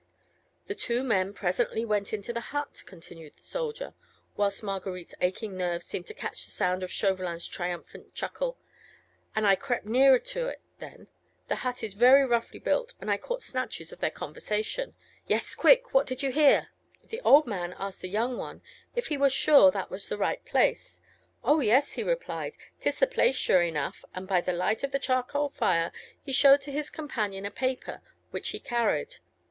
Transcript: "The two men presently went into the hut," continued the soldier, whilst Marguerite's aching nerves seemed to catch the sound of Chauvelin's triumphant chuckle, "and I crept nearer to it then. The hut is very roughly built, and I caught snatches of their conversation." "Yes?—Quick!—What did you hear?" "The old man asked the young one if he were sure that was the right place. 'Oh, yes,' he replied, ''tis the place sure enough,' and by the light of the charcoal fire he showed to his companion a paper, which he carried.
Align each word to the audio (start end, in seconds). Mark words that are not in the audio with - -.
"The 0.65 0.73
two 0.73 1.03
men 1.03 1.31
presently 1.31 1.85
went 1.85 2.11
into 2.11 2.33
the 2.33 2.39
hut," 2.41 2.81
continued 2.87 3.35
the 3.37 3.43
soldier, 3.45 3.93
whilst 4.35 4.63
Marguerite's 4.63 5.13
aching 5.21 5.55
nerves 5.55 5.85
seemed 5.85 6.07
to 6.07 6.15
catch 6.15 6.43
the 6.45 6.49
sound 6.49 6.81
of 6.81 6.89
Chauvelin's 6.89 7.47
triumphant 7.47 8.15
chuckle, 8.15 8.57
"and 9.35 9.45
I 9.45 9.53
crept 9.55 9.85
nearer 9.85 10.17
to 10.17 10.47
it 10.47 10.59
then. 10.79 11.07
The 11.49 11.57
hut 11.57 11.83
is 11.83 11.93
very 11.93 12.25
roughly 12.25 12.57
built, 12.57 12.95
and 12.99 13.11
I 13.11 13.17
caught 13.17 13.43
snatches 13.43 13.91
of 13.91 13.99
their 13.99 14.09
conversation." 14.09 14.95
"Yes?—Quick!—What 15.27 16.07
did 16.07 16.23
you 16.23 16.31
hear?" 16.31 16.69
"The 17.03 17.21
old 17.21 17.45
man 17.45 17.75
asked 17.77 18.01
the 18.01 18.09
young 18.09 18.37
one 18.39 18.63
if 18.95 19.09
he 19.09 19.17
were 19.19 19.29
sure 19.29 19.69
that 19.69 19.91
was 19.91 20.09
the 20.09 20.17
right 20.17 20.43
place. 20.43 20.99
'Oh, 21.43 21.59
yes,' 21.59 21.91
he 21.91 22.01
replied, 22.01 22.53
''tis 22.79 22.97
the 22.97 23.05
place 23.05 23.35
sure 23.35 23.61
enough,' 23.61 24.03
and 24.15 24.27
by 24.27 24.41
the 24.41 24.51
light 24.51 24.81
of 24.83 24.93
the 24.93 24.97
charcoal 24.97 25.47
fire 25.47 25.91
he 26.23 26.33
showed 26.33 26.61
to 26.61 26.71
his 26.71 26.89
companion 26.89 27.45
a 27.45 27.51
paper, 27.51 28.01
which 28.31 28.49
he 28.49 28.59
carried. 28.59 29.17